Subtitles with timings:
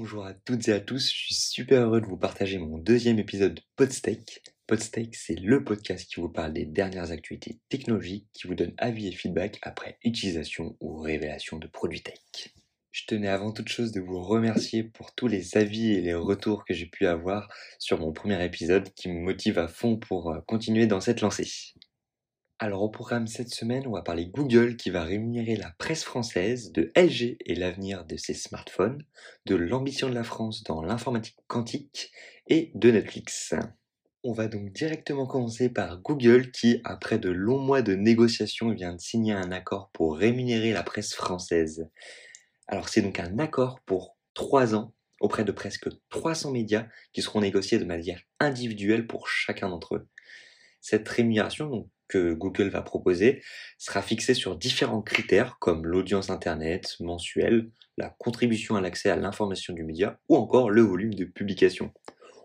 [0.00, 3.18] Bonjour à toutes et à tous, je suis super heureux de vous partager mon deuxième
[3.18, 4.42] épisode de Podstake.
[4.66, 9.08] Podstake, c'est le podcast qui vous parle des dernières actualités technologiques, qui vous donne avis
[9.08, 12.48] et feedback après utilisation ou révélation de produits tech.
[12.92, 16.64] Je tenais avant toute chose de vous remercier pour tous les avis et les retours
[16.64, 20.40] que j'ai pu avoir sur mon premier épisode qui me motive à fond pour euh,
[20.46, 21.74] continuer dans cette lancée.
[22.62, 26.72] Alors au programme cette semaine, on va parler Google qui va rémunérer la presse française,
[26.72, 29.02] de LG et l'avenir de ses smartphones,
[29.46, 32.12] de l'ambition de la France dans l'informatique quantique
[32.48, 33.54] et de Netflix.
[34.24, 38.94] On va donc directement commencer par Google qui, après de longs mois de négociations, vient
[38.94, 41.88] de signer un accord pour rémunérer la presse française.
[42.68, 47.40] Alors c'est donc un accord pour 3 ans auprès de presque 300 médias qui seront
[47.40, 50.08] négociés de manière individuelle pour chacun d'entre eux.
[50.82, 53.42] Cette rémunération, donc, que Google va proposer
[53.78, 59.72] sera fixé sur différents critères comme l'audience Internet mensuelle, la contribution à l'accès à l'information
[59.72, 61.92] du média ou encore le volume de publication.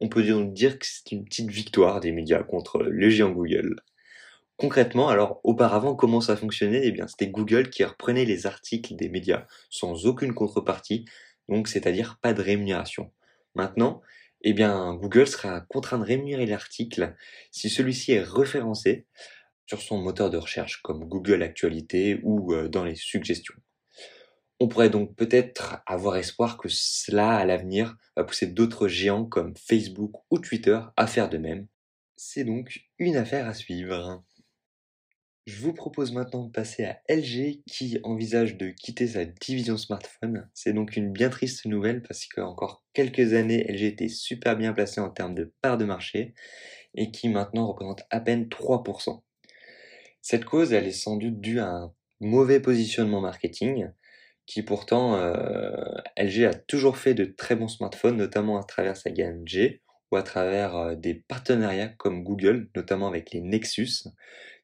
[0.00, 3.76] On peut donc dire que c'est une petite victoire des médias contre le géant Google.
[4.58, 6.82] Concrètement, alors auparavant, comment ça fonctionnait?
[6.84, 11.06] Eh bien, c'était Google qui reprenait les articles des médias sans aucune contrepartie,
[11.48, 13.10] donc c'est-à-dire pas de rémunération.
[13.54, 14.02] Maintenant,
[14.42, 17.14] eh bien, Google sera contraint de rémunérer l'article
[17.50, 19.06] si celui-ci est référencé,
[19.66, 23.54] sur son moteur de recherche comme Google Actualité ou euh, dans les suggestions.
[24.58, 29.54] On pourrait donc peut-être avoir espoir que cela, à l'avenir, va pousser d'autres géants comme
[29.56, 31.66] Facebook ou Twitter à faire de même.
[32.16, 34.24] C'est donc une affaire à suivre.
[35.46, 40.48] Je vous propose maintenant de passer à LG qui envisage de quitter sa division smartphone.
[40.54, 45.00] C'est donc une bien triste nouvelle parce qu'encore quelques années, LG était super bien placé
[45.00, 46.34] en termes de part de marché
[46.94, 49.22] et qui maintenant représente à peine 3%.
[50.28, 53.92] Cette cause, elle est sans doute due à un mauvais positionnement marketing,
[54.44, 55.70] qui pourtant, euh,
[56.16, 60.16] LG a toujours fait de très bons smartphones, notamment à travers sa gamme G, ou
[60.16, 64.08] à travers euh, des partenariats comme Google, notamment avec les Nexus,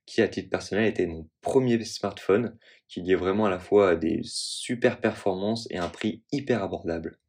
[0.05, 4.23] qui à titre personnel était mon premier smartphone, qui liait vraiment à la fois des
[4.25, 7.21] super performances et un prix hyper abordable.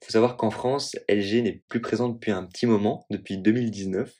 [0.00, 4.10] Il faut savoir qu'en France, LG n'est plus présent depuis un petit moment, depuis 2019,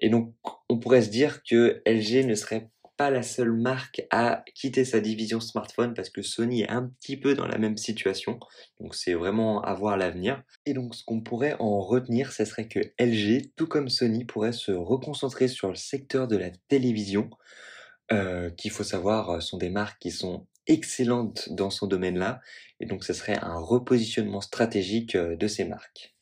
[0.00, 0.34] et donc,
[0.68, 5.00] on pourrait se dire que LG ne serait pas la seule marque à quitter sa
[5.00, 8.38] division smartphone parce que Sony est un petit peu dans la même situation.
[8.78, 10.42] Donc, c'est vraiment à voir l'avenir.
[10.66, 14.52] Et donc, ce qu'on pourrait en retenir, ce serait que LG, tout comme Sony, pourrait
[14.52, 17.30] se reconcentrer sur le secteur de la télévision,
[18.12, 22.40] euh, qu'il faut savoir euh, sont des marques qui sont excellentes dans son domaine-là.
[22.80, 26.14] Et donc, ce serait un repositionnement stratégique euh, de ces marques.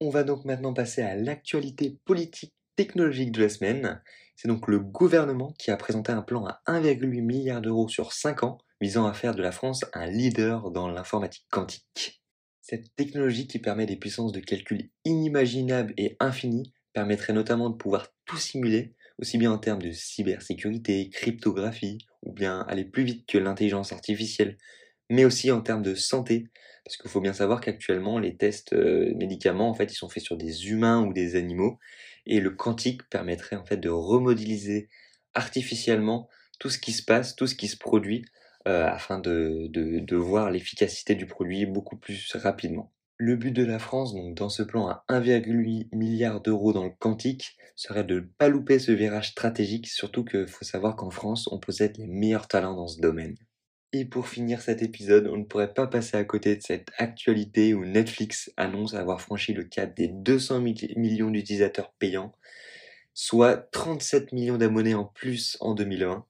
[0.00, 4.00] On va donc maintenant passer à l'actualité politique technologique de la semaine,
[4.36, 8.44] c'est donc le gouvernement qui a présenté un plan à 1,8 milliard d'euros sur 5
[8.44, 12.22] ans visant à faire de la France un leader dans l'informatique quantique.
[12.62, 18.06] Cette technologie qui permet des puissances de calcul inimaginables et infinies permettrait notamment de pouvoir
[18.26, 23.38] tout simuler, aussi bien en termes de cybersécurité, cryptographie, ou bien aller plus vite que
[23.38, 24.56] l'intelligence artificielle,
[25.10, 26.46] mais aussi en termes de santé,
[26.88, 30.22] parce qu'il faut bien savoir qu'actuellement les tests euh, médicaments en fait ils sont faits
[30.22, 31.78] sur des humains ou des animaux,
[32.24, 34.88] et le quantique permettrait en fait de remodéliser
[35.34, 38.24] artificiellement tout ce qui se passe, tout ce qui se produit,
[38.66, 42.90] euh, afin de, de, voir l'efficacité du produit beaucoup plus rapidement.
[43.18, 46.92] Le but de la France, donc dans ce plan à 1,8 milliard d'euros dans le
[46.98, 51.48] quantique, serait de ne pas louper ce virage stratégique, surtout qu'il faut savoir qu'en France,
[51.52, 53.36] on possède les meilleurs talents dans ce domaine.
[53.94, 57.72] Et pour finir cet épisode, on ne pourrait pas passer à côté de cette actualité
[57.72, 62.34] où Netflix annonce avoir franchi le cap des 200 millions d'utilisateurs payants,
[63.14, 66.26] soit 37 millions d'abonnés en plus en 2020,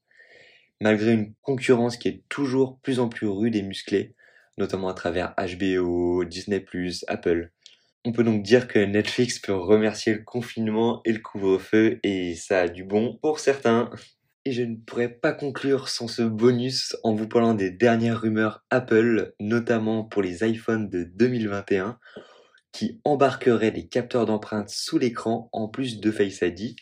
[0.80, 4.14] malgré une concurrence qui est toujours plus en plus rude et musclée,
[4.56, 6.64] notamment à travers HBO, Disney+,
[7.08, 7.50] Apple.
[8.04, 12.60] On peut donc dire que Netflix peut remercier le confinement et le couvre-feu, et ça
[12.60, 13.90] a du bon pour certains.
[14.44, 18.64] Et je ne pourrais pas conclure sans ce bonus en vous parlant des dernières rumeurs
[18.70, 21.98] Apple, notamment pour les iPhones de 2021,
[22.72, 26.76] qui embarqueraient des capteurs d'empreintes sous l'écran en plus de Face ID.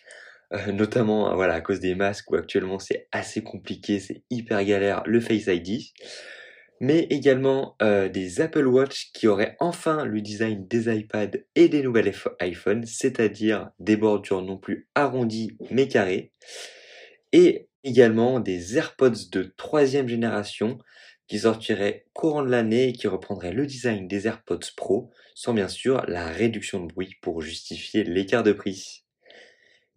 [0.52, 5.02] Euh, notamment voilà, à cause des masques où actuellement c'est assez compliqué, c'est hyper galère
[5.06, 5.82] le Face ID.
[6.80, 11.82] Mais également euh, des Apple Watch qui auraient enfin le design des iPads et des
[11.82, 16.32] nouvelles iPhones, c'est-à-dire des bordures non plus arrondies mais carrées
[17.32, 20.78] et également des AirPods de troisième génération
[21.28, 25.68] qui sortiraient courant de l'année et qui reprendraient le design des AirPods Pro, sans bien
[25.68, 29.04] sûr la réduction de bruit pour justifier l'écart de prix.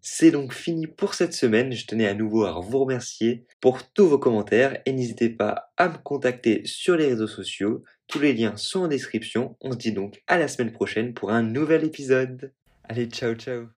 [0.02, 4.06] C'est donc fini pour cette semaine, je tenais à nouveau à vous remercier pour tous
[4.06, 8.56] vos commentaires et n'hésitez pas à me contacter sur les réseaux sociaux, Tous les liens
[8.56, 9.56] sont en description.
[9.60, 12.52] On se dit donc à la semaine prochaine pour un nouvel épisode.
[12.88, 13.70] Allez, ciao ciao